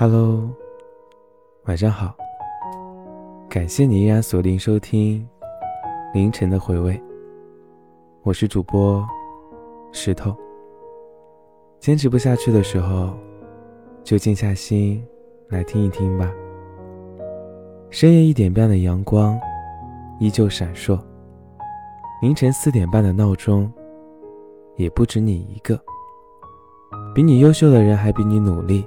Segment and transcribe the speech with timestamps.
[0.00, 0.48] Hello，
[1.66, 2.16] 晚上好。
[3.50, 5.28] 感谢你依然锁定收听
[6.14, 6.98] 凌晨的回味。
[8.22, 9.06] 我是主播
[9.92, 10.34] 石头。
[11.80, 13.12] 坚持不下去的时候，
[14.02, 15.06] 就静下心
[15.50, 16.32] 来听一听吧。
[17.90, 19.38] 深夜一点半的阳光
[20.18, 20.98] 依旧闪烁，
[22.22, 23.70] 凌晨四点半的闹钟
[24.76, 25.78] 也不止你一个。
[27.14, 28.82] 比你优秀的人还比你努力。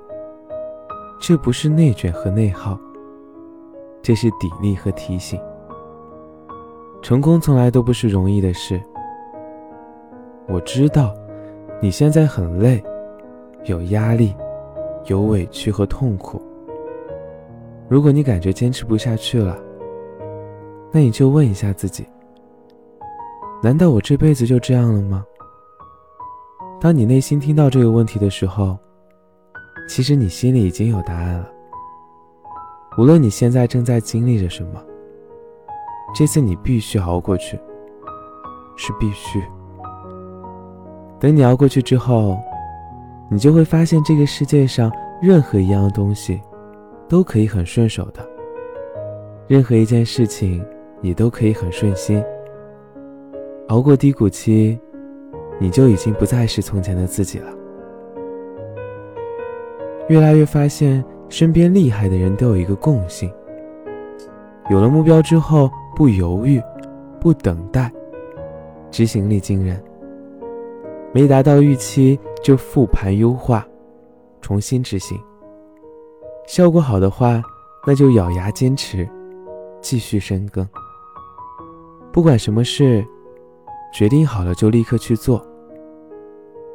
[1.25, 2.77] 这不是内卷和内耗，
[4.01, 5.39] 这是砥砺和提醒。
[7.01, 8.77] 成功从来都不是容易的事。
[10.49, 11.15] 我知道，
[11.81, 12.83] 你现在很累，
[13.63, 14.35] 有压力，
[15.05, 16.41] 有委屈和痛苦。
[17.87, 19.57] 如果你感觉坚持不下去了，
[20.91, 22.05] 那你就问一下自己：
[23.63, 25.23] 难道我这辈子就这样了吗？
[26.81, 28.77] 当你内心听到这个问题的时候，
[29.87, 31.49] 其实你心里已经有答案了。
[32.97, 34.81] 无论你现在正在经历着什么，
[36.15, 37.59] 这次你必须熬过去，
[38.75, 39.41] 是必须。
[41.19, 42.37] 等你熬过去之后，
[43.29, 46.39] 你就会发现这个世界上任何一样东西
[47.07, 48.23] 都可以很顺手的，
[49.47, 50.63] 任何一件事情
[51.01, 52.23] 也都可以很顺心。
[53.69, 54.79] 熬过低谷期，
[55.59, 57.62] 你就已经不再是从前的自己了。
[60.09, 63.31] 越来越发现，身边厉害的人都有一个共性：
[64.69, 66.61] 有了目标之后，不犹豫，
[67.19, 67.91] 不等待，
[68.91, 69.81] 执行力惊人。
[71.13, 73.65] 没达到预期就复盘优化，
[74.41, 75.17] 重新执行。
[76.47, 77.41] 效果好的话，
[77.87, 79.07] 那就咬牙坚持，
[79.79, 80.67] 继续深耕。
[82.11, 83.05] 不管什么事，
[83.93, 85.45] 决定好了就立刻去做。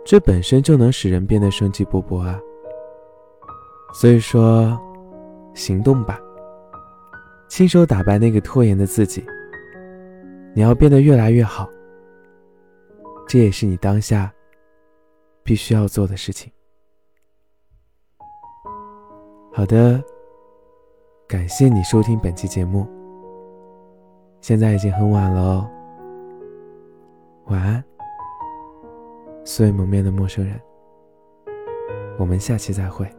[0.04, 2.40] 这本身就能使人变得生机勃勃啊。
[3.92, 4.78] 所以说，
[5.54, 6.20] 行动吧，
[7.48, 9.24] 亲手打败那个拖延的自己。
[10.54, 11.68] 你要变得越来越好，
[13.26, 14.32] 这也是你当下
[15.42, 16.50] 必须要做的事情。
[19.52, 20.02] 好的，
[21.26, 22.86] 感谢你收听本期节目。
[24.40, 25.70] 现在已经很晚了哦，
[27.46, 27.84] 晚安，
[29.44, 30.60] 素未谋面的陌生人。
[32.18, 33.17] 我们下期再会。